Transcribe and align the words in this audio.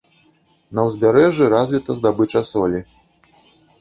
На 0.77 0.85
ўзбярэжжы 0.87 1.49
развіта 1.55 1.89
здабыча 1.99 2.41
солі. 2.53 2.85